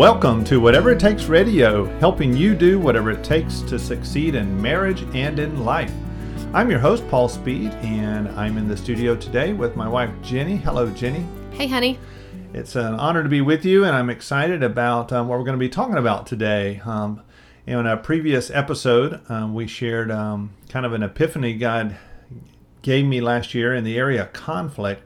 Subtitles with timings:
[0.00, 4.62] Welcome to Whatever It Takes Radio, helping you do whatever it takes to succeed in
[4.62, 5.92] marriage and in life.
[6.54, 10.56] I'm your host, Paul Speed, and I'm in the studio today with my wife, Jenny.
[10.56, 11.26] Hello, Jenny.
[11.52, 11.98] Hey, honey.
[12.54, 15.58] It's an honor to be with you, and I'm excited about um, what we're going
[15.58, 16.80] to be talking about today.
[16.86, 17.20] Um,
[17.66, 21.98] in a previous episode, um, we shared um, kind of an epiphany God
[22.80, 25.02] gave me last year in the area of conflict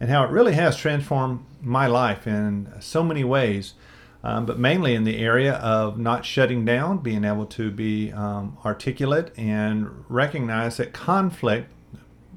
[0.00, 3.74] and how it really has transformed my life in so many ways
[4.22, 8.58] um, but mainly in the area of not shutting down, being able to be um,
[8.64, 11.70] articulate and recognize that conflict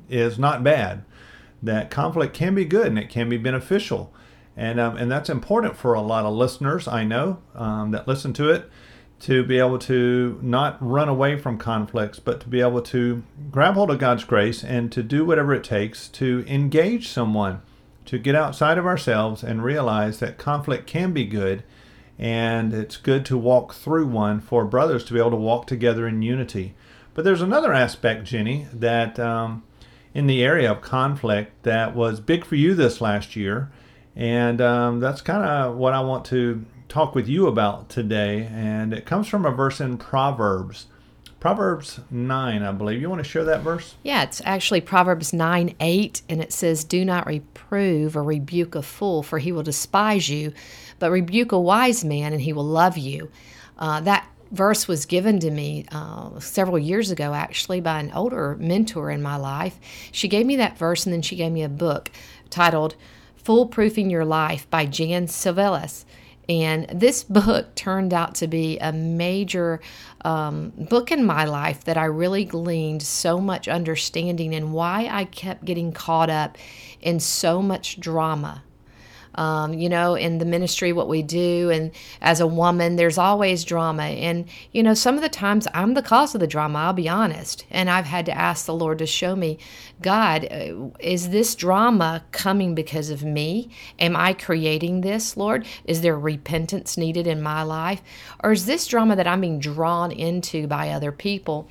[0.09, 1.04] is not bad,
[1.63, 4.13] that conflict can be good and it can be beneficial.
[4.55, 8.34] And, um, and that's important for a lot of listeners, I know, um, that listen
[8.34, 8.70] to it,
[9.21, 13.76] to be able to not run away from conflicts, but to be able to grab
[13.76, 17.62] hold of God's grace and to do whatever it takes to engage someone
[18.12, 21.63] to get outside of ourselves and realize that conflict can be good
[22.20, 26.05] and it's good to walk through one for brothers to be able to walk together
[26.05, 26.73] in unity.
[27.13, 29.63] But there's another aspect, Jenny, that um,
[30.13, 33.71] in the area of conflict that was big for you this last year,
[34.13, 38.49] and um, that's kind of what I want to talk with you about today.
[38.51, 40.87] And it comes from a verse in Proverbs.
[41.41, 43.01] Proverbs 9, I believe.
[43.01, 43.95] You want to share that verse?
[44.03, 48.84] Yeah, it's actually Proverbs 9 8, and it says, Do not reprove or rebuke a
[48.84, 50.53] fool, for he will despise you,
[50.99, 53.31] but rebuke a wise man, and he will love you.
[53.75, 58.55] Uh, that verse was given to me uh, several years ago, actually, by an older
[58.59, 59.79] mentor in my life.
[60.12, 62.12] She gave me that verse, and then she gave me a book
[62.51, 62.93] titled
[63.43, 66.06] Foolproofing Your Life by Jan Silvious.
[66.52, 69.80] And this book turned out to be a major
[70.25, 75.25] um, book in my life that I really gleaned so much understanding and why I
[75.25, 76.58] kept getting caught up
[77.00, 78.64] in so much drama
[79.36, 81.69] um, you know, in the ministry, what we do.
[81.69, 84.03] And as a woman, there's always drama.
[84.03, 87.09] And, you know, some of the times I'm the cause of the drama, I'll be
[87.09, 87.66] honest.
[87.72, 89.58] And I've had to ask the Lord to show me,
[90.02, 93.69] God, uh, is this drama coming because of me?
[94.00, 95.66] Am I creating this, Lord?
[95.86, 98.02] Is there repentance needed in my life?
[98.44, 101.69] Or is this drama that I'm being drawn into by other people?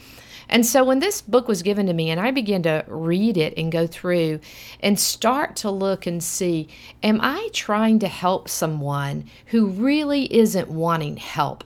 [0.50, 3.55] And so when this book was given to me and I began to read it
[3.56, 4.41] and go through
[4.81, 6.69] and start to look and see,
[7.05, 11.62] am I trying to help someone who really isn't wanting help?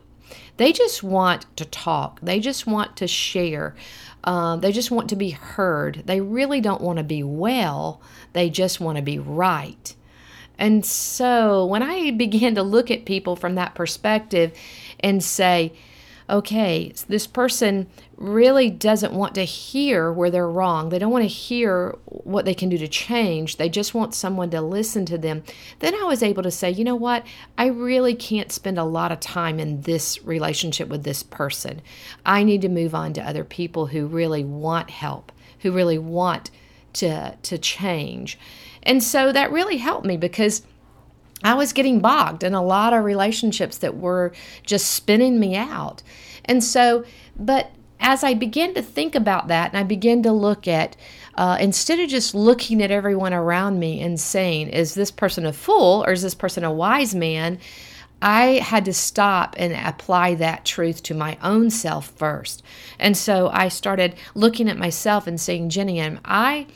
[0.59, 3.75] They just want to talk, they just want to share.
[4.23, 6.03] Uh, they just want to be heard.
[6.07, 8.01] They really don't want to be well.
[8.33, 9.95] They just want to be right.
[10.59, 14.57] And so when I began to look at people from that perspective
[15.01, 15.75] and say,
[16.29, 17.87] okay, this person
[18.17, 20.89] really doesn't want to hear where they're wrong.
[20.89, 23.57] They don't want to hear what they can do to change.
[23.57, 25.43] They just want someone to listen to them.
[25.81, 27.27] Then I was able to say, you know what?
[27.59, 31.83] I really can't spend a lot of time in this relationship with this person.
[32.25, 36.51] I need to move on to other people who really want help, who really want
[36.95, 38.39] to to change.
[38.83, 40.63] And so that really helped me because
[41.45, 44.33] I was getting bogged in a lot of relationships that were
[44.65, 46.03] just spinning me out.
[46.47, 47.05] And so,
[47.37, 50.97] but as I began to think about that and I began to look at,
[51.37, 55.53] uh, instead of just looking at everyone around me and saying, is this person a
[55.53, 57.59] fool or is this person a wise man?
[58.23, 62.63] I had to stop and apply that truth to my own self first.
[62.99, 66.67] And so I started looking at myself and saying, Jenny, am I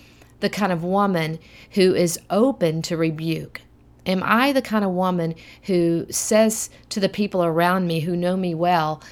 [0.41, 1.39] the kind of woman
[1.73, 3.62] who is open to rebuke?
[4.09, 8.37] Am I the kind of woman who says to the people around me who know
[8.37, 9.03] me well,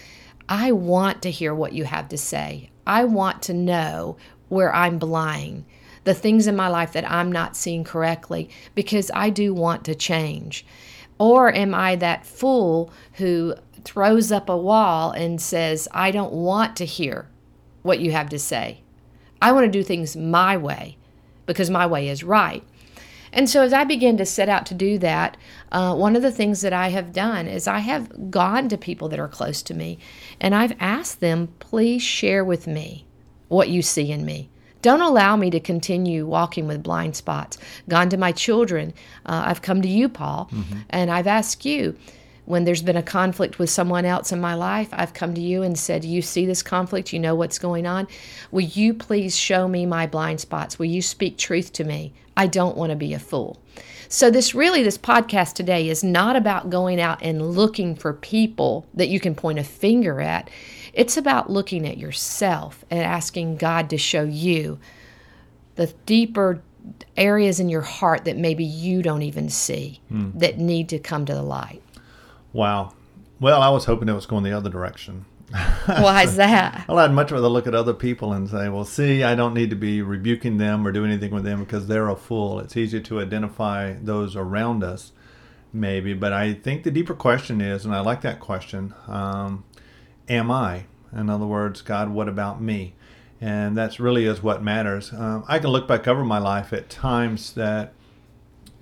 [0.49, 2.71] I want to hear what you have to say.
[2.87, 4.17] I want to know
[4.49, 5.67] where I'm blind,
[6.05, 9.95] the things in my life that I'm not seeing correctly, because I do want to
[9.95, 10.65] change.
[11.19, 13.55] Or am I that fool who
[13.85, 17.29] throws up a wall and says, I don't want to hear
[17.82, 18.81] what you have to say?
[19.43, 20.97] I want to do things my way
[21.44, 22.65] because my way is right.
[23.32, 25.37] And so, as I began to set out to do that,
[25.73, 29.08] uh, one of the things that I have done is I have gone to people
[29.08, 29.99] that are close to me
[30.40, 33.06] and I've asked them, please share with me
[33.49, 34.49] what you see in me.
[34.82, 37.58] Don't allow me to continue walking with blind spots.
[37.88, 38.94] Gone to my children.
[39.25, 40.79] Uh, I've come to you, Paul, mm-hmm.
[40.90, 41.96] and I've asked you,
[42.44, 45.62] when there's been a conflict with someone else in my life, I've come to you
[45.62, 48.06] and said, You see this conflict, you know what's going on.
[48.52, 50.79] Will you please show me my blind spots?
[50.79, 52.12] Will you speak truth to me?
[52.37, 53.59] I don't want to be a fool.
[54.09, 58.87] So, this really, this podcast today is not about going out and looking for people
[58.94, 60.49] that you can point a finger at.
[60.93, 64.79] It's about looking at yourself and asking God to show you
[65.75, 66.62] the deeper
[67.17, 70.39] areas in your heart that maybe you don't even see mm.
[70.39, 71.82] that need to come to the light.
[72.53, 72.94] Wow.
[73.41, 75.27] Well, I was hoping it was going the other direction.
[75.87, 76.87] Why is that?
[76.88, 79.70] well, I'd much rather look at other people and say, well, see, I don't need
[79.70, 82.58] to be rebuking them or do anything with them because they're a fool.
[82.58, 85.12] It's easy to identify those around us,
[85.72, 86.14] maybe.
[86.14, 89.64] But I think the deeper question is, and I like that question, um,
[90.28, 90.87] am I?
[91.12, 92.94] In other words, God, what about me?
[93.40, 95.12] And that's really is what matters.
[95.12, 97.93] Um, I can look back over my life at times that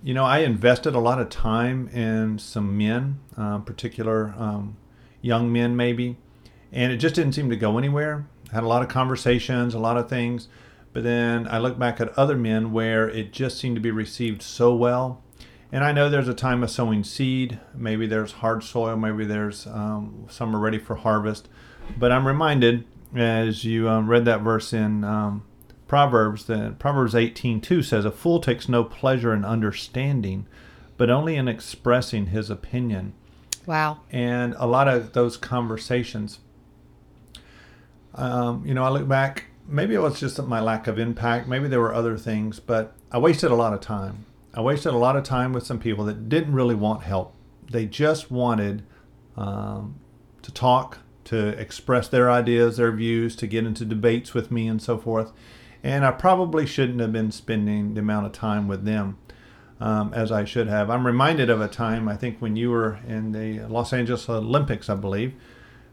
[0.04, 4.76] you know, I invested a lot of time in some men, uh, particular um,
[5.22, 6.18] young men maybe,
[6.74, 8.26] and it just didn't seem to go anywhere.
[8.50, 10.48] I Had a lot of conversations, a lot of things,
[10.92, 14.42] but then I look back at other men where it just seemed to be received
[14.42, 15.22] so well.
[15.72, 17.58] And I know there's a time of sowing seed.
[17.74, 18.96] Maybe there's hard soil.
[18.96, 21.48] Maybe there's um, some are ready for harvest.
[21.96, 22.84] But I'm reminded
[23.14, 25.44] as you um, read that verse in um,
[25.88, 30.46] Proverbs that Proverbs 18:2 says a fool takes no pleasure in understanding,
[30.96, 33.14] but only in expressing his opinion.
[33.66, 34.00] Wow.
[34.10, 36.38] And a lot of those conversations,
[38.14, 39.44] um, you know, I look back.
[39.66, 41.48] Maybe it was just my lack of impact.
[41.48, 44.26] Maybe there were other things, but I wasted a lot of time.
[44.52, 47.34] I wasted a lot of time with some people that didn't really want help.
[47.70, 48.84] They just wanted
[49.36, 49.96] um,
[50.42, 54.80] to talk, to express their ideas, their views, to get into debates with me, and
[54.80, 55.32] so forth
[55.84, 59.18] and I probably shouldn't have been spending the amount of time with them
[59.78, 60.88] um, as I should have.
[60.88, 64.88] I'm reminded of a time, I think, when you were in the Los Angeles Olympics,
[64.88, 65.34] I believe,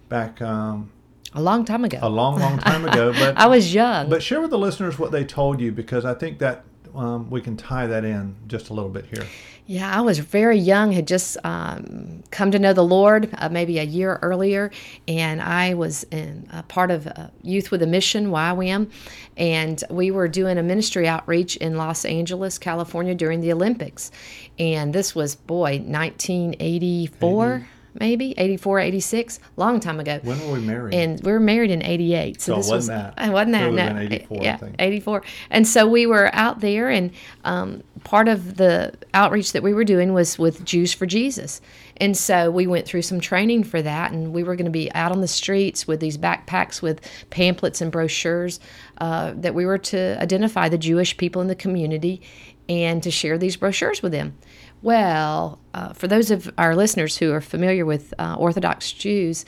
[0.07, 0.41] back.
[0.41, 0.94] Um,
[1.33, 2.00] a long time ago.
[2.01, 3.13] A long, long time ago.
[3.19, 4.10] But I was young.
[4.10, 6.63] But share with the listeners what they told you because I think that
[6.95, 9.25] um, we can tie that in just a little bit here.
[9.68, 13.80] Yeah, I was very young, had just um, come to know the Lord uh, maybe
[13.80, 14.72] a year earlier,
[15.07, 18.92] and I was in a part of uh, Youth with a Mission, YWAM,
[19.38, 24.12] and we were doing a ministry outreach in Los Angeles, California during the Olympics.
[24.60, 27.56] And this was, boy, 1984.
[27.56, 27.66] 80
[28.00, 30.20] maybe 84 86 long time ago.
[30.24, 30.94] When were we married?
[30.94, 33.32] And we were married in 88 so, so this wasn't was, that.
[33.32, 37.12] Wasn't that no, 84, yeah 84 and so we were out there and
[37.44, 41.62] um, part of the outreach that we were doing was with jews for jesus.
[41.98, 44.92] And so we went through some training for that and we were going to be
[44.94, 47.00] out on the streets with these backpacks with
[47.30, 48.60] pamphlets and brochures
[48.98, 52.22] uh, that we were to identify the jewish people in the community
[52.68, 54.38] and to share these brochures with them
[54.81, 59.45] well, uh, for those of our listeners who are familiar with uh, Orthodox Jews,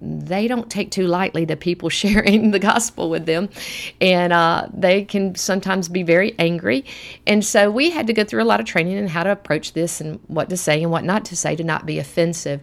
[0.00, 3.48] they don't take too lightly to people sharing the gospel with them,
[4.00, 6.84] and uh, they can sometimes be very angry.
[7.26, 9.72] And so we had to go through a lot of training in how to approach
[9.72, 12.60] this and what to say and what not to say to not be offensive.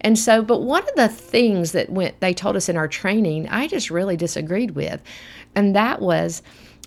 [0.00, 3.48] And so, but one of the things that went they told us in our training,
[3.48, 5.02] I just really disagreed with,
[5.54, 6.42] and that was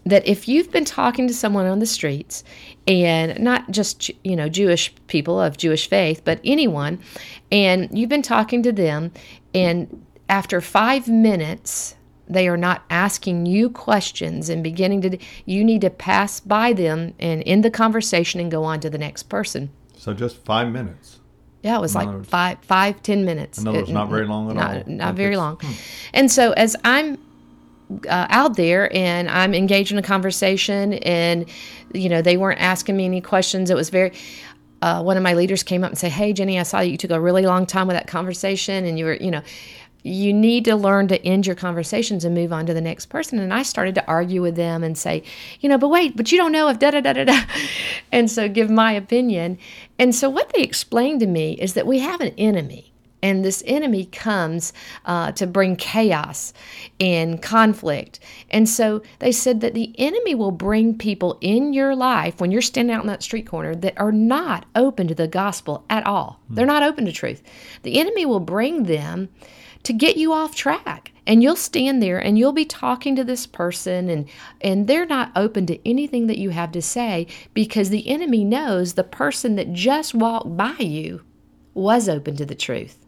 [0.10, 2.44] that if you've been talking to someone on the streets
[2.88, 7.00] and not just you know Jewish people of Jewish faith but anyone
[7.52, 9.12] and you've been talking to them
[9.54, 11.96] and after 5 minutes
[12.30, 17.14] they are not asking you questions and beginning to you need to pass by them
[17.20, 21.20] and end the conversation and go on to the next person so just 5 minutes
[21.64, 23.58] yeah, it was like words, five, five, ten minutes.
[23.58, 24.84] In other words, not very long at not, all.
[24.86, 25.58] Not very long.
[25.58, 25.72] Hmm.
[26.14, 27.18] And so, as I'm
[28.10, 31.46] uh, out there and I'm engaged in a conversation and
[31.94, 33.70] you know they weren't asking me any questions.
[33.70, 34.12] It was very
[34.82, 37.12] uh, one of my leaders came up and said hey Jenny I saw you took
[37.12, 39.42] a really long time with that conversation and you were you know
[40.04, 43.40] you need to learn to end your conversations and move on to the next person.
[43.40, 45.24] And I started to argue with them and say
[45.62, 47.42] you know but wait but you don't know if da da da da da.
[48.12, 49.58] And so give my opinion.
[50.00, 52.87] And so what they explained to me is that we have an enemy
[53.22, 54.74] and this enemy comes
[55.06, 56.54] uh, to bring chaos
[57.00, 58.20] and conflict.
[58.50, 62.62] And so they said that the enemy will bring people in your life when you're
[62.62, 66.40] standing out in that street corner that are not open to the gospel at all.
[66.48, 66.56] Hmm.
[66.56, 67.42] They're not open to truth.
[67.84, 69.30] The enemy will bring them
[69.84, 73.48] to get you off track and you'll stand there and you'll be talking to this
[73.48, 74.28] person and
[74.60, 78.94] and they're not open to anything that you have to say because the enemy knows
[78.94, 81.22] the person that just walked by you
[81.74, 83.07] was open to the truth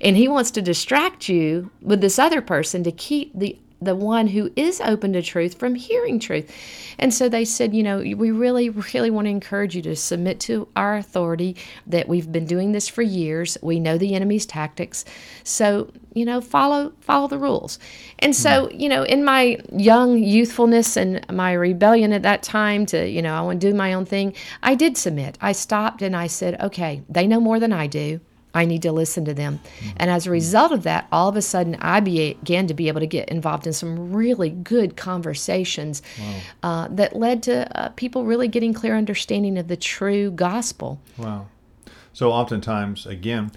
[0.00, 4.28] and he wants to distract you with this other person to keep the the one
[4.28, 6.50] who is open to truth from hearing truth.
[6.98, 10.40] And so they said, you know, we really, really want to encourage you to submit
[10.40, 13.58] to our authority that we've been doing this for years.
[13.62, 15.04] We know the enemy's tactics.
[15.44, 17.78] So, you know, follow follow the rules.
[18.18, 18.80] And so, hmm.
[18.80, 23.34] you know, in my young youthfulness and my rebellion at that time to, you know,
[23.34, 25.36] I want to do my own thing, I did submit.
[25.40, 28.20] I stopped and I said, okay, they know more than I do.
[28.56, 29.60] I need to listen to them.
[29.98, 33.00] And as a result of that, all of a sudden, I began to be able
[33.00, 36.40] to get involved in some really good conversations wow.
[36.62, 40.98] uh, that led to uh, people really getting clear understanding of the true gospel.
[41.18, 41.48] Wow.
[42.14, 43.52] So oftentimes, again,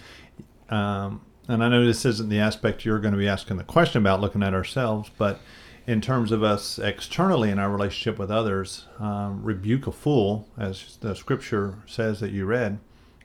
[0.69, 4.01] um, and I know this isn't the aspect you're going to be asking the question
[4.01, 5.39] about looking at ourselves, but
[5.87, 10.97] in terms of us externally in our relationship with others, um, rebuke a fool, as
[10.97, 12.79] the scripture says that you read,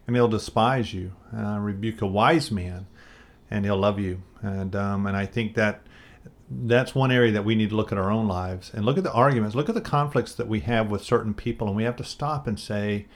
[0.07, 1.13] and he'll despise you.
[1.37, 2.87] Uh, rebuke a wise man,
[3.51, 4.23] and he'll love you.
[4.43, 5.83] And um, and I think that
[6.51, 9.05] that's one area that we need to look at our own lives and look at
[9.05, 11.97] the arguments, look at the conflicts that we have with certain people, and we have
[11.97, 13.07] to stop and say,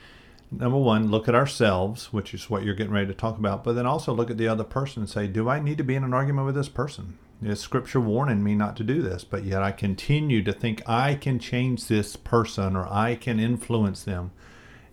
[0.51, 3.73] number one, look at ourselves, which is what you're getting ready to talk about, but
[3.73, 6.03] then also look at the other person and say, do I need to be in
[6.03, 7.17] an argument with this person?
[7.41, 11.15] Is scripture warning me not to do this, but yet I continue to think I
[11.15, 14.31] can change this person or I can influence them.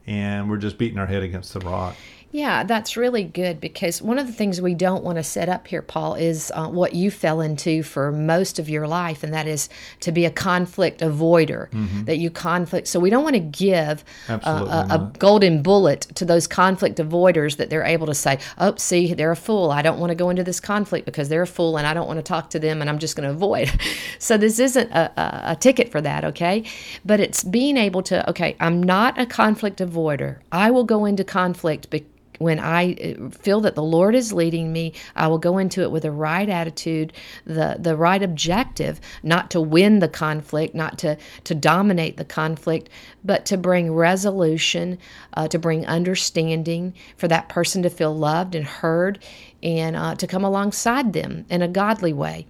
[0.06, 1.96] And we're just beating our head against the rock.
[2.32, 5.68] Yeah, that's really good because one of the things we don't want to set up
[5.68, 9.46] here, Paul, is uh, what you fell into for most of your life, and that
[9.46, 9.68] is
[10.00, 11.70] to be a conflict avoider.
[11.70, 12.04] Mm-hmm.
[12.04, 12.88] That you conflict.
[12.88, 17.56] So we don't want to give uh, a, a, golden bullet to those conflict avoiders
[17.58, 19.70] that they're able to say, "Oh, see, they're a fool.
[19.70, 22.08] I don't want to go into this conflict because they're a fool, and I don't
[22.08, 23.70] want to talk to them, and I'm just going to avoid."
[24.18, 26.64] so this isn't a, a, a ticket for that, okay?
[27.04, 30.40] But it's being able to, okay, I'm not a conflict avoider.
[30.50, 34.72] I will go into conflict because when I uh, feel that the Lord is leading
[34.72, 37.12] me, I will go into it with the right attitude,
[37.44, 42.88] the the right objective, not to win the conflict, not to to dominate the conflict,
[43.24, 44.98] but to bring resolution,
[45.34, 49.18] uh, to bring understanding, for that person to feel loved and heard,
[49.62, 52.46] and uh, to come alongside them in a godly way.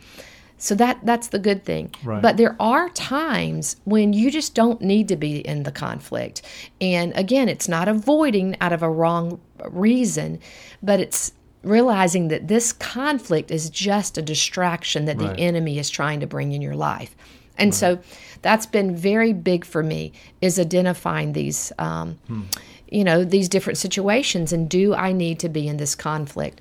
[0.59, 1.95] So that that's the good thing.
[2.03, 2.23] Right.
[2.23, 6.43] But there are times when you just don't need to be in the conflict.
[6.81, 10.41] And again, it's not avoiding out of a wrong reason,
[10.83, 11.33] but it's
[11.63, 15.37] realizing that this conflict is just a distraction that right.
[15.37, 17.15] the enemy is trying to bring in your life.
[17.59, 17.75] And right.
[17.75, 17.99] so
[18.43, 22.43] that's been very big for me is identifying these um, hmm.
[22.89, 26.61] you know, these different situations and do I need to be in this conflict?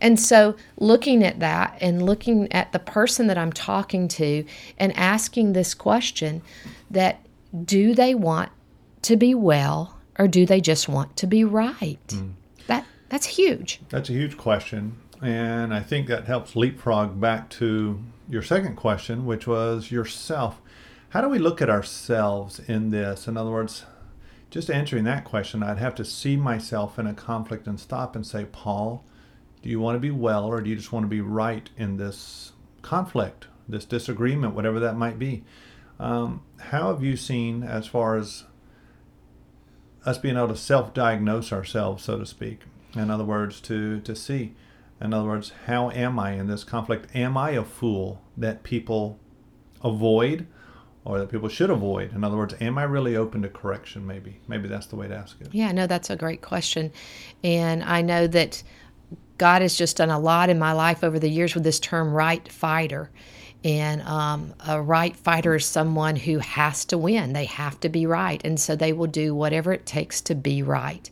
[0.00, 4.44] And so, looking at that and looking at the person that I'm talking to
[4.78, 6.42] and asking this question
[6.90, 7.20] that
[7.64, 8.50] do they want
[9.02, 12.06] to be well or do they just want to be right?
[12.08, 12.32] Mm.
[12.66, 13.80] That that's huge.
[13.88, 14.96] That's a huge question.
[15.22, 20.60] And I think that helps leapfrog back to your second question, which was yourself.
[21.10, 23.26] How do we look at ourselves in this?
[23.26, 23.84] In other words,
[24.50, 28.26] just answering that question, I'd have to see myself in a conflict and stop and
[28.26, 29.04] say, Paul,
[29.62, 31.96] do you want to be well or do you just want to be right in
[31.96, 32.52] this
[32.82, 35.44] conflict, this disagreement, whatever that might be?
[35.98, 38.44] Um, how have you seen, as far as
[40.06, 42.60] us being able to self diagnose ourselves, so to speak?
[42.94, 44.54] In other words, to, to see,
[45.00, 47.14] in other words, how am I in this conflict?
[47.14, 49.18] Am I a fool that people
[49.84, 50.46] avoid?
[51.04, 52.12] or that people should avoid?
[52.12, 54.06] In other words, am I really open to correction?
[54.06, 55.48] Maybe, maybe that's the way to ask it.
[55.52, 56.92] Yeah, no, that's a great question,
[57.42, 58.62] and I know that
[59.40, 62.12] God has just done a lot in my life over the years with this term
[62.12, 63.10] right fighter.
[63.64, 67.32] And um, a right fighter is someone who has to win.
[67.32, 68.38] They have to be right.
[68.44, 71.08] And so they will do whatever it takes to be right.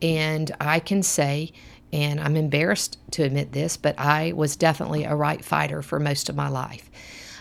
[0.00, 1.52] And I can say,
[1.92, 6.30] and I'm embarrassed to admit this, but I was definitely a right fighter for most
[6.30, 6.90] of my life.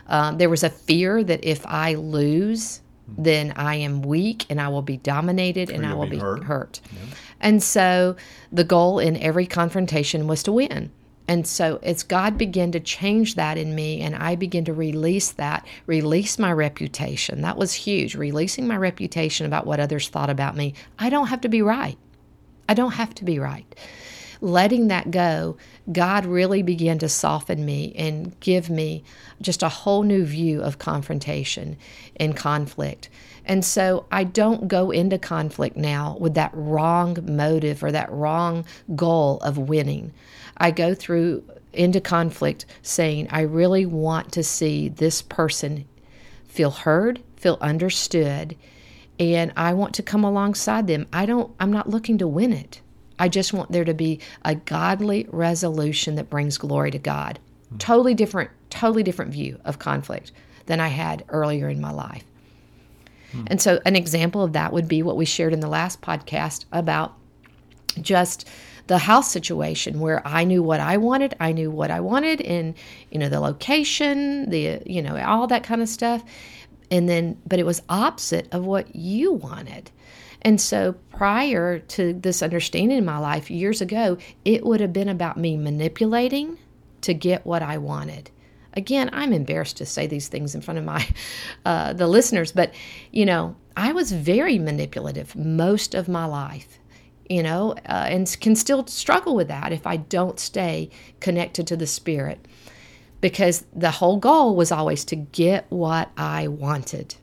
[0.07, 2.81] Um, there was a fear that if I lose,
[3.17, 6.43] then I am weak and I will be dominated and I will be, be hurt.
[6.43, 6.81] hurt.
[6.91, 7.15] Yeah.
[7.39, 8.15] And so
[8.51, 10.91] the goal in every confrontation was to win.
[11.27, 15.31] And so as God began to change that in me and I began to release
[15.33, 17.41] that, release my reputation.
[17.41, 20.73] That was huge, releasing my reputation about what others thought about me.
[20.97, 21.97] I don't have to be right.
[22.69, 23.65] I don't have to be right.
[24.41, 25.57] Letting that go,
[25.91, 29.03] God really began to soften me and give me
[29.41, 31.77] just a whole new view of confrontation
[32.17, 33.09] and conflict.
[33.45, 38.65] And so I don't go into conflict now with that wrong motive or that wrong
[38.95, 40.13] goal of winning.
[40.57, 45.85] I go through into conflict saying, I really want to see this person
[46.47, 48.57] feel heard, feel understood,
[49.19, 51.07] and I want to come alongside them.
[51.13, 52.81] I don't I'm not looking to win it.
[53.19, 57.39] I just want there to be a godly resolution that brings glory to God.
[57.67, 57.77] Mm-hmm.
[57.77, 60.31] Totally different, totally different view of conflict
[60.67, 62.23] than I had earlier in my life.
[63.31, 63.45] Hmm.
[63.47, 66.65] And so, an example of that would be what we shared in the last podcast
[66.71, 67.15] about
[68.01, 68.47] just
[68.87, 72.73] the house situation where I knew what I wanted, I knew what I wanted, and
[73.11, 76.23] you know the location, the you know all that kind of stuff,
[76.89, 79.91] and then but it was opposite of what you wanted.
[80.41, 85.09] And so, prior to this understanding in my life years ago, it would have been
[85.09, 86.57] about me manipulating
[87.01, 88.31] to get what I wanted
[88.77, 91.05] again, I'm embarrassed to say these things in front of my
[91.65, 92.73] uh, the listeners, but
[93.11, 96.79] you know, I was very manipulative most of my life.
[97.29, 100.89] you know, uh, and can still struggle with that if I don't stay
[101.19, 102.39] connected to the Spirit.
[103.19, 107.15] Because the whole goal was always to get what I wanted.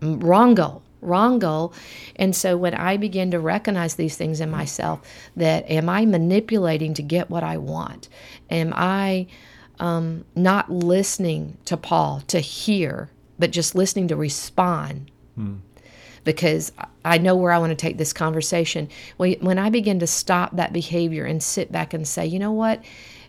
[0.00, 1.72] Wrong goal, wrong goal.
[2.16, 5.00] And so when I begin to recognize these things in myself,
[5.36, 8.08] that am I manipulating to get what I want?
[8.50, 9.26] Am I
[9.78, 15.10] um, not listening to Paul to hear, but just listening to respond?
[15.34, 15.56] Hmm
[16.24, 16.72] because
[17.04, 18.88] I know where I want to take this conversation.
[19.16, 22.84] When I begin to stop that behavior and sit back and say, you know what,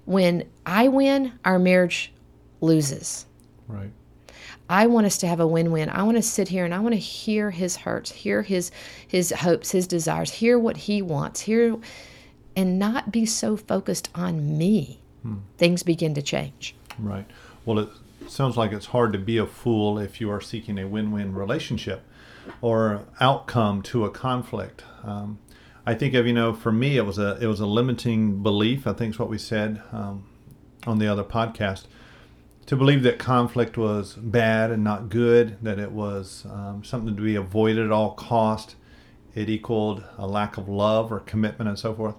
[0.06, 2.12] when I win, our marriage
[2.60, 3.26] loses.
[3.68, 3.92] Right.
[4.72, 5.90] I want us to have a win-win.
[5.90, 8.72] I want to sit here and I want to hear his hurts, hear his
[9.06, 11.78] his hopes, his desires, hear what he wants, hear
[12.56, 15.02] and not be so focused on me.
[15.24, 15.40] Hmm.
[15.58, 16.74] Things begin to change.
[16.98, 17.26] Right.
[17.66, 17.90] Well, it
[18.28, 22.06] sounds like it's hard to be a fool if you are seeking a win-win relationship
[22.62, 24.86] or outcome to a conflict.
[25.04, 25.40] Um,
[25.86, 28.88] I think of you know for me it was a it was a limiting belief.
[28.88, 30.30] I think is what we said um,
[30.88, 31.88] on the other podcast
[32.72, 37.22] to believe that conflict was bad and not good, that it was um, something to
[37.22, 38.78] be avoided at all cost.
[39.36, 42.16] It equaled a lack of love or commitment and so forth.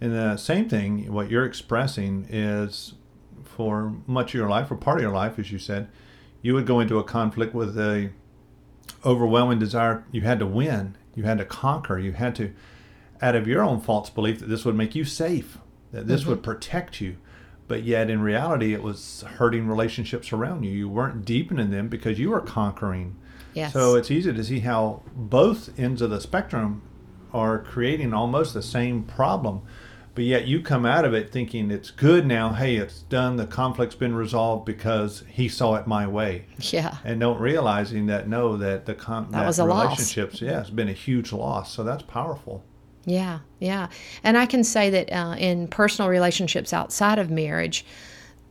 [0.00, 2.94] And the same thing, what you're expressing is
[3.44, 5.88] for much of your life or part of your life, as you said,
[6.42, 8.10] you would go into a conflict with a
[9.04, 10.04] overwhelming desire.
[10.10, 10.96] You had to win.
[11.14, 11.96] You had to conquer.
[11.96, 12.52] You had to,
[13.20, 15.58] out of your own false belief that this would make you safe,
[15.92, 16.30] that this mm-hmm.
[16.30, 17.18] would protect you.
[17.72, 20.72] But yet, in reality, it was hurting relationships around you.
[20.72, 23.16] You weren't deepening them because you were conquering.
[23.54, 23.72] Yes.
[23.72, 26.82] So it's easy to see how both ends of the spectrum
[27.32, 29.62] are creating almost the same problem
[30.14, 33.46] but yet you come out of it thinking it's good now hey it's done the
[33.46, 38.58] conflict's been resolved because he saw it my way yeah and don't realizing that no
[38.58, 40.42] that the con- that, that was a relationships loss.
[40.42, 42.62] yeah it's been a huge loss so that's powerful
[43.04, 43.88] yeah yeah
[44.22, 47.84] and i can say that uh, in personal relationships outside of marriage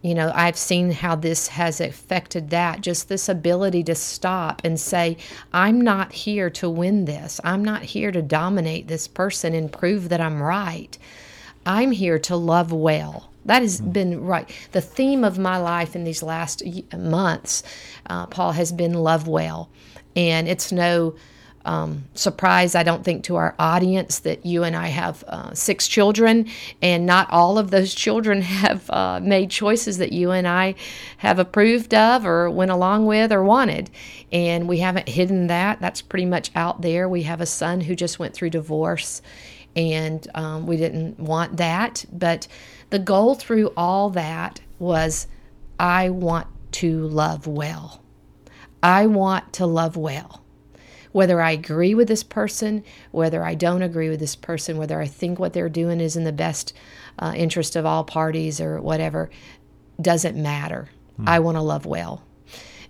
[0.02, 4.80] you know i've seen how this has affected that just this ability to stop and
[4.80, 5.16] say
[5.54, 10.10] i'm not here to win this i'm not here to dominate this person and prove
[10.10, 10.98] that i'm right
[11.66, 13.30] I'm here to love well.
[13.46, 13.94] That has mm.
[13.94, 14.50] been right.
[14.72, 16.64] The theme of my life in these last
[16.98, 17.64] months,
[18.08, 19.70] uh, Paul, has been love well.
[20.16, 21.16] And it's no
[21.66, 25.88] um, surprise, I don't think, to our audience that you and I have uh, six
[25.88, 26.48] children,
[26.82, 30.76] and not all of those children have uh, made choices that you and I
[31.18, 33.90] have approved of or went along with or wanted.
[34.32, 35.80] And we haven't hidden that.
[35.82, 37.08] That's pretty much out there.
[37.08, 39.22] We have a son who just went through divorce
[39.76, 42.06] and um, we didn't want that.
[42.12, 42.48] But
[42.90, 45.28] the goal through all that was
[45.80, 48.02] I want to love well.
[48.84, 50.41] I want to love well.
[51.12, 55.08] Whether I agree with this person, whether I don't agree with this person, whether I
[55.08, 56.74] think what they're doing is in the best
[57.20, 59.30] uh, interest of all parties or whatever,
[60.02, 60.90] doesn't matter.
[61.18, 61.28] Hmm.
[61.28, 62.24] I want to love well.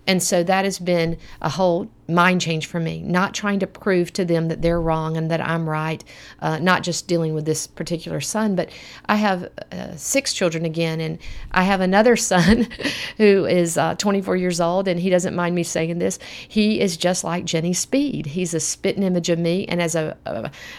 [0.06, 4.12] And so that has been a whole mind change for me, not trying to prove
[4.12, 6.02] to them that they're wrong and that I'm right,
[6.40, 8.68] uh, not just dealing with this particular son, but
[9.06, 11.18] I have uh, six children again, and
[11.52, 12.68] I have another son
[13.16, 16.18] who is uh, 24 years old, and he doesn't mind me saying this.
[16.48, 18.26] He is just like Jenny Speed.
[18.26, 20.16] He's a spitting image of me, and as a,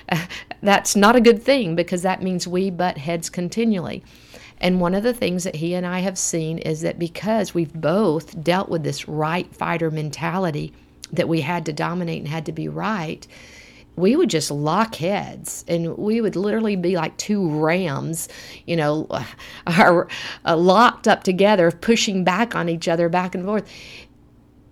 [0.61, 4.03] that's not a good thing because that means we butt heads continually.
[4.63, 7.73] And one of the things that he and I have seen is that because we've
[7.73, 10.71] both dealt with this right fighter mentality
[11.11, 13.27] that we had to dominate and had to be right,
[13.97, 18.29] we would just lock heads and we would literally be like two rams,
[18.65, 19.05] you know,
[19.67, 20.07] are
[20.45, 23.69] uh, locked up together, pushing back on each other back and forth.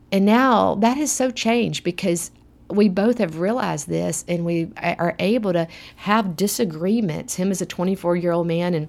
[0.10, 2.32] And now that has so changed because
[2.70, 7.36] we both have realized this and we are able to have disagreements.
[7.36, 8.88] Him as a 24 year old man and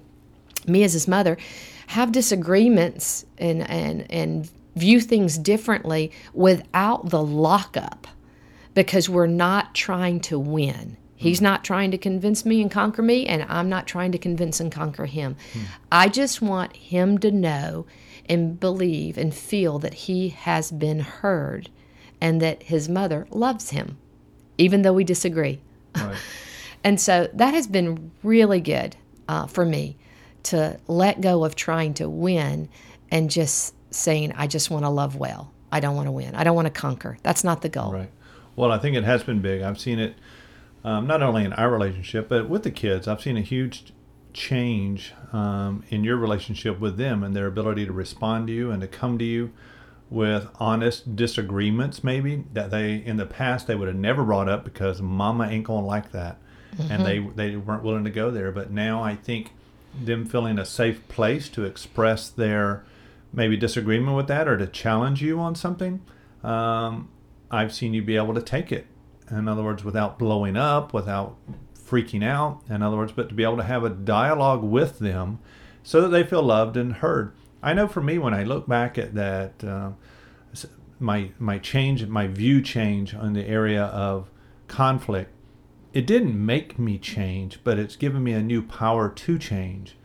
[0.67, 1.37] me as his mother,
[1.87, 8.07] have disagreements and, and, and view things differently without the lockup
[8.73, 10.97] because we're not trying to win.
[11.15, 11.45] He's hmm.
[11.45, 14.71] not trying to convince me and conquer me, and I'm not trying to convince and
[14.71, 15.35] conquer him.
[15.53, 15.59] Hmm.
[15.91, 17.85] I just want him to know
[18.27, 21.69] and believe and feel that he has been heard
[22.19, 23.97] and that his mother loves him,
[24.57, 25.61] even though we disagree.
[25.95, 26.17] Right.
[26.83, 28.95] and so that has been really good
[29.27, 29.97] uh, for me
[30.43, 32.69] to let go of trying to win
[33.11, 35.51] and just saying, I just want to love well.
[35.71, 36.35] I don't want to win.
[36.35, 37.17] I don't want to conquer.
[37.23, 37.93] That's not the goal.
[37.93, 38.11] Right.
[38.55, 39.61] Well, I think it has been big.
[39.61, 40.15] I've seen it
[40.83, 43.07] um, not only in our relationship, but with the kids.
[43.07, 43.93] I've seen a huge
[44.33, 48.81] change um, in your relationship with them and their ability to respond to you and
[48.81, 49.51] to come to you
[50.09, 54.63] with honest disagreements, maybe that they in the past they would have never brought up
[54.63, 56.37] because mama ain't gonna like that.
[56.89, 58.51] and they they weren't willing to go there.
[58.51, 59.51] But now I think
[59.99, 62.83] them feeling a safe place to express their
[63.31, 66.01] maybe disagreement with that or to challenge you on something,
[66.43, 67.09] um,
[67.49, 68.87] I've seen you be able to take it.
[69.29, 71.37] In other words, without blowing up, without
[71.77, 72.61] freaking out.
[72.69, 75.39] In other words, but to be able to have a dialogue with them
[75.83, 77.33] so that they feel loved and heard.
[77.61, 79.91] I know for me, when I look back at that, uh,
[80.99, 84.29] my my change, my view change on the area of
[84.67, 85.31] conflict,
[85.93, 89.95] it didn't make me change, but it's given me a new power to change.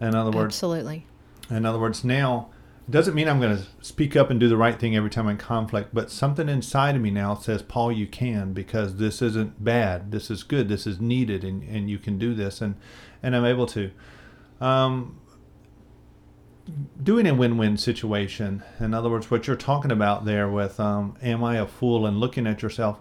[0.00, 1.06] In other words, Absolutely.
[1.50, 2.50] in other words, now
[2.90, 5.32] doesn't mean I'm going to speak up and do the right thing every time I'm
[5.32, 9.62] in conflict, but something inside of me now says, Paul, you can because this isn't
[9.62, 10.10] bad.
[10.10, 10.68] This is good.
[10.68, 12.76] This is needed, and, and you can do this, and
[13.22, 13.90] and I'm able to.
[14.60, 15.20] Um,
[17.02, 18.62] doing a win-win situation.
[18.78, 22.18] In other words, what you're talking about there with um, "Am I a fool?" and
[22.18, 23.00] looking at yourself.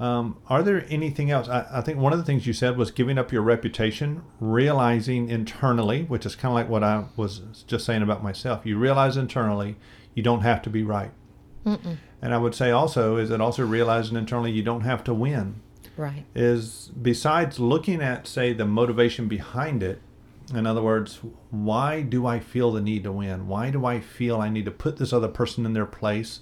[0.00, 1.48] Um, are there anything else?
[1.48, 5.28] I, I, think one of the things you said was giving up your reputation, realizing
[5.28, 8.66] internally, which is kind of like what I was just saying about myself.
[8.66, 9.76] You realize internally
[10.14, 11.12] you don't have to be right.
[11.64, 11.98] Mm-mm.
[12.20, 15.60] And I would say also is that also realizing internally you don't have to win.
[15.96, 16.24] Right.
[16.34, 20.00] Is besides looking at say the motivation behind it.
[20.52, 23.46] In other words, why do I feel the need to win?
[23.46, 26.40] Why do I feel I need to put this other person in their place,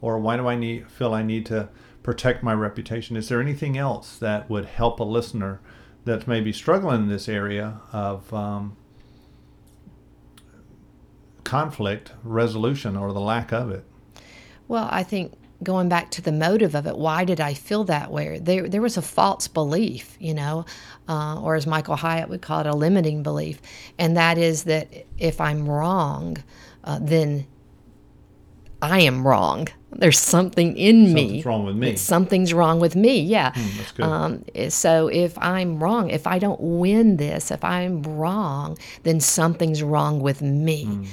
[0.00, 1.68] or why do I need feel I need to
[2.04, 3.16] protect my reputation.
[3.16, 5.60] Is there anything else that would help a listener
[6.04, 8.76] that's maybe struggling in this area of um,
[11.42, 13.84] conflict resolution or the lack of it?
[14.68, 18.10] Well, I think going back to the motive of it, why did I feel that
[18.10, 18.38] way?
[18.38, 20.66] There, there was a false belief, you know,
[21.08, 23.62] uh, or as Michael Hyatt would call it, a limiting belief,
[23.98, 26.36] and that is that if I'm wrong,
[26.82, 27.46] uh, then
[28.82, 29.68] I am wrong.
[29.98, 31.20] There's something in Something's me.
[31.22, 31.96] Something's wrong with me.
[31.96, 33.20] Something's wrong with me.
[33.20, 33.52] Yeah.
[33.52, 34.04] Mm, that's good.
[34.04, 39.82] Um, so if I'm wrong, if I don't win this, if I'm wrong, then something's
[39.82, 40.86] wrong with me.
[40.86, 41.06] Mm.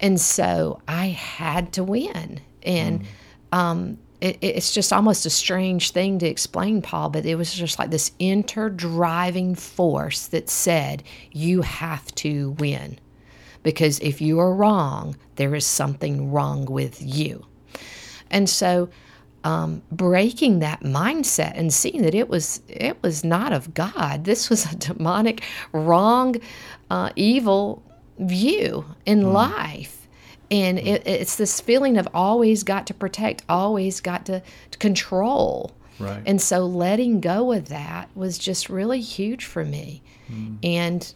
[0.00, 2.40] And so I had to win.
[2.62, 3.06] And mm.
[3.52, 7.78] um, it, it's just almost a strange thing to explain, Paul, but it was just
[7.78, 12.98] like this inter-driving force that said, you have to win
[13.62, 17.44] because if you are wrong, there is something wrong with you.
[18.30, 18.88] And so,
[19.44, 24.24] um, breaking that mindset and seeing that it was it was not of God.
[24.24, 26.36] This was a demonic, wrong,
[26.90, 27.82] uh, evil
[28.18, 29.32] view in mm.
[29.32, 30.08] life.
[30.50, 35.72] And it, it's this feeling of always got to protect, always got to, to control.
[35.98, 36.22] Right.
[36.26, 40.02] And so letting go of that was just really huge for me.
[40.30, 40.58] Mm.
[40.62, 41.14] And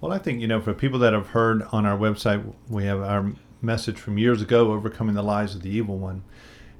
[0.00, 3.00] well, I think, you know, for people that have heard on our website, we have
[3.00, 6.22] our message from years ago, Overcoming the Lies of the Evil One.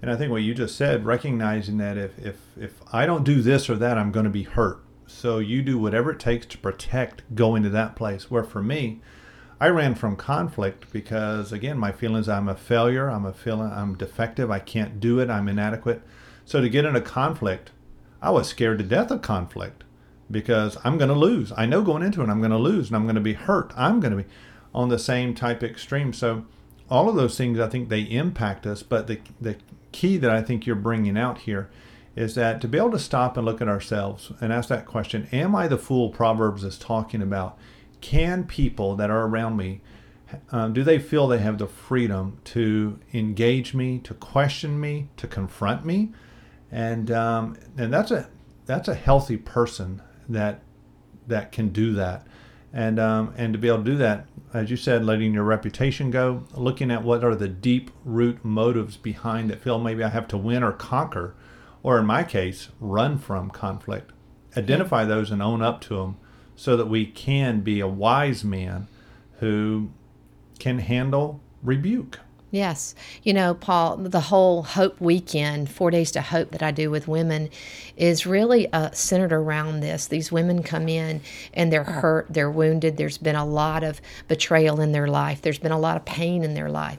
[0.00, 3.42] And I think what you just said, recognizing that if, if, if I don't do
[3.42, 4.80] this or that, I'm going to be hurt.
[5.06, 8.30] So you do whatever it takes to protect going to that place.
[8.30, 9.00] Where for me,
[9.60, 13.96] I ran from conflict because, again, my feelings I'm a failure, I'm a feeling I'm
[13.96, 16.02] defective, I can't do it, I'm inadequate.
[16.44, 17.72] So to get into conflict,
[18.22, 19.82] I was scared to death of conflict
[20.30, 21.52] because I'm going to lose.
[21.56, 23.72] I know going into it, I'm going to lose and I'm going to be hurt.
[23.76, 24.28] I'm going to be
[24.72, 26.12] on the same type extreme.
[26.12, 26.44] So,
[26.90, 28.82] all of those things, I think they impact us.
[28.82, 29.56] But the, the
[29.92, 31.70] key that I think you're bringing out here
[32.16, 35.28] is that to be able to stop and look at ourselves and ask that question
[35.32, 37.58] Am I the fool Proverbs is talking about?
[38.00, 39.80] Can people that are around me,
[40.50, 45.26] um, do they feel they have the freedom to engage me, to question me, to
[45.26, 46.12] confront me?
[46.70, 48.28] And, um, and that's a
[48.66, 50.60] that's a healthy person that
[51.26, 52.26] that can do that.
[52.72, 56.10] And um, and to be able to do that, as you said, letting your reputation
[56.10, 60.28] go, looking at what are the deep root motives behind that feel maybe I have
[60.28, 61.34] to win or conquer,
[61.82, 64.12] or in my case, run from conflict.
[64.56, 66.16] Identify those and own up to them,
[66.56, 68.88] so that we can be a wise man
[69.38, 69.90] who
[70.58, 72.20] can handle rebuke.
[72.50, 72.94] Yes.
[73.22, 77.06] You know, Paul, the whole Hope Weekend, Four Days to Hope, that I do with
[77.06, 77.50] women
[77.96, 80.06] is really uh, centered around this.
[80.06, 81.20] These women come in
[81.52, 85.58] and they're hurt, they're wounded, there's been a lot of betrayal in their life, there's
[85.58, 86.98] been a lot of pain in their life.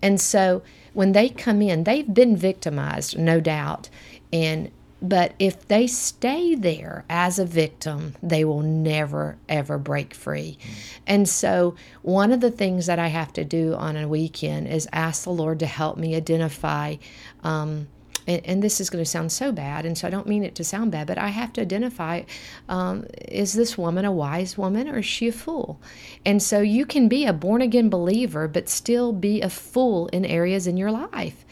[0.00, 0.62] And so
[0.94, 3.90] when they come in, they've been victimized, no doubt.
[4.32, 10.58] And but if they stay there as a victim, they will never, ever break free.
[11.06, 14.88] And so, one of the things that I have to do on a weekend is
[14.92, 16.96] ask the Lord to help me identify.
[17.44, 17.88] Um,
[18.26, 20.56] and, and, this is going to sound so bad, and so I don't mean it
[20.56, 22.24] to sound bad, but I have to identify
[22.68, 25.80] um, is this woman a wise woman or is she a fool?
[26.26, 30.26] And so you can be a born again believer, but still be a fool in
[30.26, 31.46] areas in your life.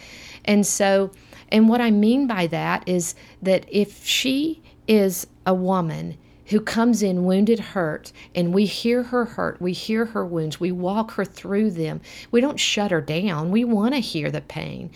[0.44, 1.12] And so
[1.50, 7.02] and what I mean by that is that if she is a woman who comes
[7.02, 11.24] in wounded, hurt, and we hear her hurt, we hear her wounds, we walk her
[11.24, 12.00] through them.
[12.30, 13.50] We don't shut her down.
[13.50, 14.90] We want to hear the pain.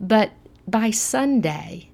[0.00, 0.32] But
[0.66, 1.90] by Sunday,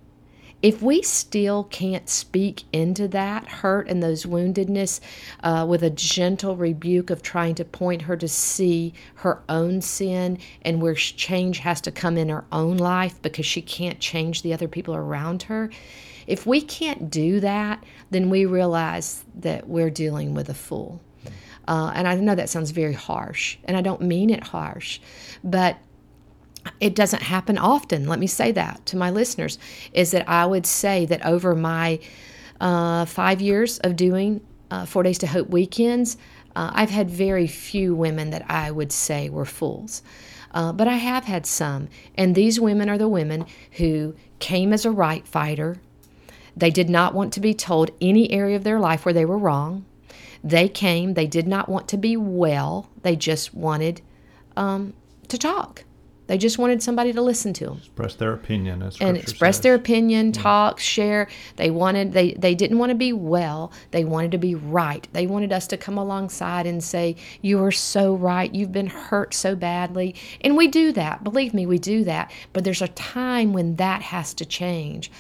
[0.63, 5.01] if we still can't speak into that hurt and those woundedness
[5.43, 10.39] uh, with a gentle rebuke of trying to point her to see her own sin
[10.63, 14.55] and where change has to come in her own life because she can't change the
[14.55, 15.69] other people around her,
[16.27, 21.01] if we can't do that, then we realize that we're dealing with a fool.
[21.67, 25.01] Uh, and I know that sounds very harsh, and I don't mean it harsh,
[25.45, 25.79] but
[26.81, 28.07] it doesn't happen often.
[28.07, 29.59] Let me say that to my listeners
[29.93, 32.01] is that I would say that over my
[32.61, 36.17] uh, five years of doing uh, Four Days to Hope weekends,
[36.55, 40.03] uh, I've had very few women that I would say were fools.
[40.53, 41.89] Uh, but I have had some.
[42.15, 45.77] And these women are the women who came as a right fighter.
[46.57, 49.39] They did not want to be told any area of their life where they were
[49.39, 49.87] wrong.
[50.45, 54.03] They came, they did not want to be well, they just wanted
[54.57, 54.93] um,
[55.29, 55.85] to talk.
[56.33, 57.77] They just wanted somebody to listen to them.
[57.77, 58.81] Express their opinion.
[59.03, 59.63] and express says.
[59.65, 60.41] their opinion, yeah.
[60.41, 61.29] talk, share.
[61.57, 63.71] They wanted they they didn't want to be well.
[63.91, 65.07] They wanted to be right.
[65.13, 68.51] They wanted us to come alongside and say, "You are so right.
[68.55, 71.23] You've been hurt so badly." And we do that.
[71.23, 72.33] Believe me, we do that.
[72.55, 75.11] But there's a time when that has to change.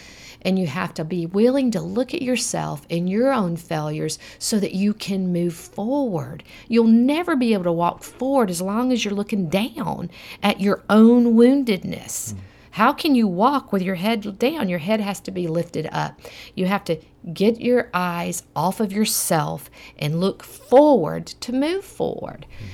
[0.43, 4.59] And you have to be willing to look at yourself and your own failures so
[4.61, 6.43] that you can move forward.
[6.69, 10.11] You'll never be able to walk forward as long as you're looking down
[10.43, 12.35] at your own woundedness.
[12.35, 12.39] Mm.
[12.73, 14.69] How can you walk with your head down?
[14.69, 16.19] Your head has to be lifted up.
[16.55, 16.99] You have to
[17.33, 22.47] get your eyes off of yourself and look forward to move forward.
[22.49, 22.67] Mm.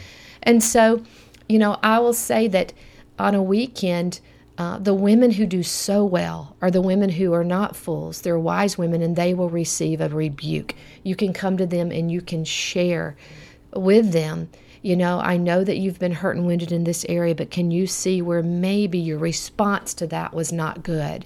[0.45, 1.03] And so,
[1.49, 2.73] you know, I will say that
[3.19, 4.21] on a weekend,
[4.59, 8.23] uh, the women who do so well are the women who are not fools.
[8.23, 10.75] They're wise women and they will receive a rebuke.
[11.05, 13.17] You can come to them and you can share
[13.73, 14.51] with them.
[14.83, 17.71] You know, I know that you've been hurt and wounded in this area, but can
[17.71, 21.25] you see where maybe your response to that was not good?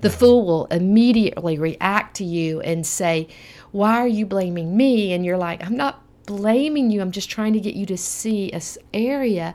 [0.00, 3.26] The fool will immediately react to you and say,
[3.72, 5.12] Why are you blaming me?
[5.12, 7.00] And you're like, I'm not blaming you.
[7.00, 8.62] I'm just trying to get you to see a
[8.94, 9.54] area.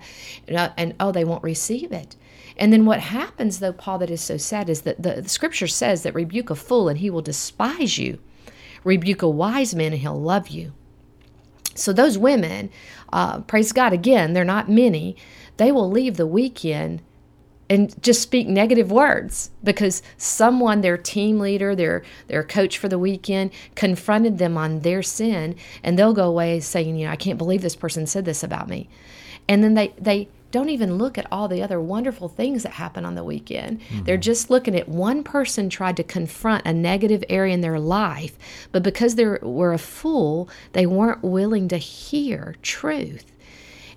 [0.49, 2.17] And oh, they won't receive it.
[2.57, 5.67] And then what happens, though, Paul, that is so sad, is that the, the scripture
[5.67, 8.19] says that rebuke a fool and he will despise you,
[8.83, 10.73] rebuke a wise man and he'll love you.
[11.75, 12.69] So those women,
[13.11, 15.15] uh, praise God, again, they're not many,
[15.57, 17.01] they will leave the weekend
[17.69, 22.99] and just speak negative words because someone their team leader their their coach for the
[22.99, 27.37] weekend confronted them on their sin and they'll go away saying you know I can't
[27.37, 28.89] believe this person said this about me.
[29.47, 33.05] And then they they don't even look at all the other wonderful things that happen
[33.05, 33.81] on the weekend.
[33.81, 34.03] Mm-hmm.
[34.03, 38.37] They're just looking at one person tried to confront a negative area in their life,
[38.71, 43.31] but because they were a fool, they weren't willing to hear truth.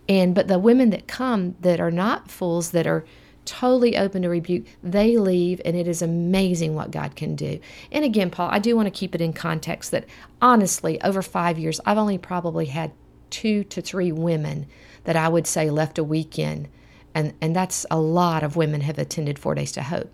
[0.09, 3.05] And but the women that come that are not fools that are
[3.45, 7.61] totally open to rebuke, they leave, and it is amazing what God can do.
[7.93, 10.07] And again, Paul, I do want to keep it in context that
[10.41, 12.93] honestly, over five years, I've only probably had
[13.31, 14.67] two to three women
[15.05, 16.69] that I would say left a weekend,
[17.15, 20.13] and, and that's a lot of women have attended Four Days to Hope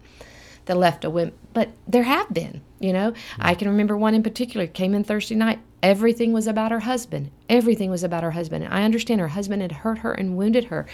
[0.67, 3.11] that left a women, but there have been, you know.
[3.11, 3.41] Hmm.
[3.41, 5.59] I can remember one in particular came in Thursday night.
[5.83, 7.31] Everything was about her husband.
[7.49, 8.65] Everything was about her husband.
[8.65, 10.87] And I understand her husband had hurt her and wounded her.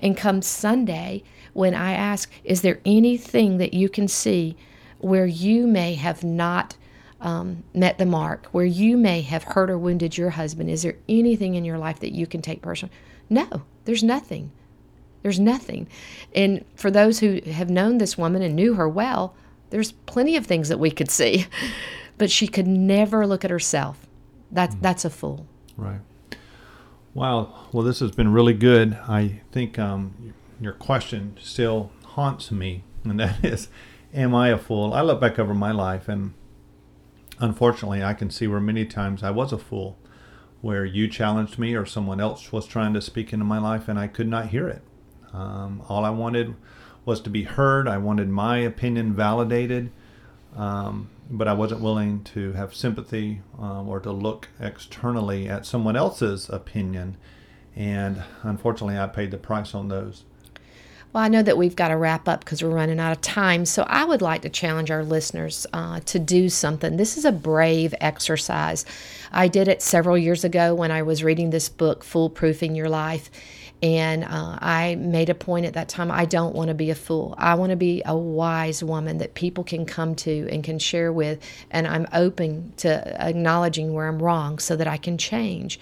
[0.00, 4.56] And come Sunday, when I ask, is there anything that you can see
[4.98, 6.76] where you may have not
[7.22, 10.68] um, met the mark, where you may have hurt or wounded your husband?
[10.68, 12.94] Is there anything in your life that you can take personally?
[13.30, 14.50] No, there's nothing.
[15.22, 15.88] There's nothing.
[16.34, 19.34] And for those who have known this woman and knew her well,
[19.70, 21.46] there's plenty of things that we could see.
[22.18, 24.06] But she could never look at herself.
[24.52, 24.82] That's mm.
[24.82, 25.46] that's a fool.
[25.76, 26.02] Right.
[27.14, 27.68] Wow.
[27.72, 28.96] Well, this has been really good.
[29.08, 33.68] I think um, your question still haunts me, and that is,
[34.14, 34.92] am I a fool?
[34.92, 36.34] I look back over my life, and
[37.42, 39.98] unfortunately, I can see where many times I was a fool
[40.60, 43.98] where you challenged me or someone else was trying to speak into my life and
[43.98, 44.82] I could not hear it.
[45.32, 46.54] Um, all I wanted
[47.04, 47.88] was to be heard.
[47.88, 49.90] I wanted my opinion validated,
[50.56, 55.96] um, but I wasn't willing to have sympathy um, or to look externally at someone
[55.96, 57.16] else's opinion.
[57.74, 60.24] And unfortunately, I paid the price on those.
[61.12, 63.66] Well, I know that we've got to wrap up because we're running out of time.
[63.66, 66.96] So I would like to challenge our listeners uh, to do something.
[66.96, 68.86] This is a brave exercise.
[69.30, 73.30] I did it several years ago when I was reading this book, Foolproofing Your Life.
[73.82, 76.94] And uh, I made a point at that time I don't want to be a
[76.94, 77.34] fool.
[77.36, 81.12] I want to be a wise woman that people can come to and can share
[81.12, 81.40] with.
[81.70, 85.78] And I'm open to acknowledging where I'm wrong so that I can change.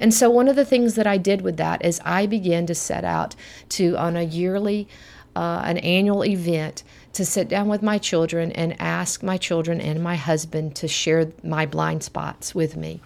[0.00, 2.74] And so, one of the things that I did with that is I began to
[2.74, 3.36] set out
[3.70, 4.88] to, on a yearly,
[5.36, 6.82] uh, an annual event,
[7.12, 11.30] to sit down with my children and ask my children and my husband to share
[11.42, 13.00] my blind spots with me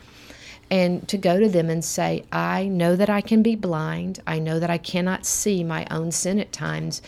[0.70, 4.20] and to go to them and say, I know that I can be blind.
[4.26, 7.02] I know that I cannot see my own sin at times.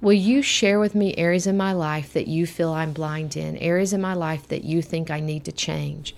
[0.00, 3.56] Will you share with me areas in my life that you feel I'm blind in,
[3.58, 6.14] areas in my life that you think I need to change?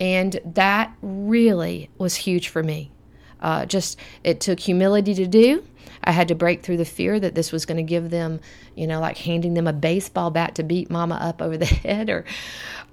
[0.00, 2.90] And that really was huge for me.
[3.40, 5.64] Uh, just it took humility to do.
[6.04, 8.40] I had to break through the fear that this was going to give them,
[8.74, 12.08] you know, like handing them a baseball bat to beat mama up over the head
[12.10, 12.24] or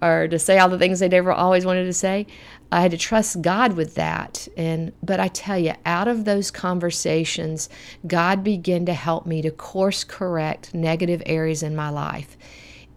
[0.01, 2.27] or to say all the things they never always wanted to say.
[2.71, 4.47] I had to trust God with that.
[4.57, 7.69] And but I tell you, out of those conversations,
[8.05, 12.37] God began to help me to course correct negative areas in my life.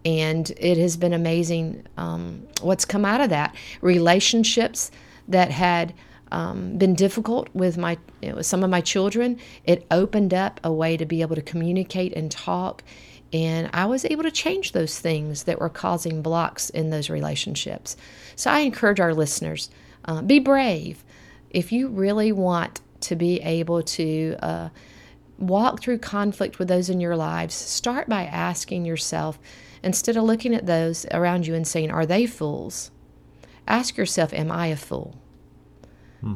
[0.05, 3.55] And it has been amazing um, what's come out of that.
[3.81, 4.91] Relationships
[5.27, 5.93] that had
[6.31, 10.71] um, been difficult with my you know, some of my children, it opened up a
[10.71, 12.83] way to be able to communicate and talk.
[13.31, 17.95] And I was able to change those things that were causing blocks in those relationships.
[18.35, 19.69] So I encourage our listeners
[20.05, 21.03] uh, be brave.
[21.49, 24.69] If you really want to be able to uh,
[25.37, 29.39] walk through conflict with those in your lives, start by asking yourself,
[29.83, 32.91] instead of looking at those around you and saying, Are they fools?
[33.67, 35.15] Ask yourself, Am I a fool?
[36.21, 36.35] Hmm.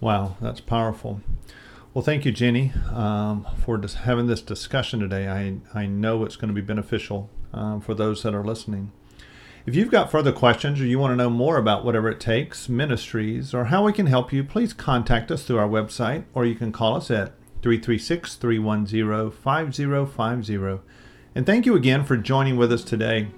[0.00, 1.20] Wow, that's powerful.
[1.94, 5.28] Well, thank you, Jenny, um, for having this discussion today.
[5.28, 8.90] I, I know it's going to be beneficial um, for those that are listening.
[9.64, 12.68] If you've got further questions or you want to know more about whatever it takes,
[12.68, 16.54] ministries, or how we can help you, please contact us through our website or you
[16.54, 20.84] can call us at 336 310 5050.
[21.34, 23.28] And thank you again for joining with us today.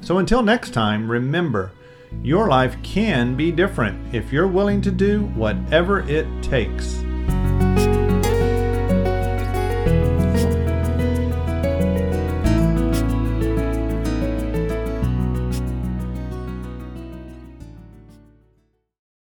[0.00, 1.72] So until next time, remember,
[2.22, 7.02] your life can be different if you're willing to do whatever it takes.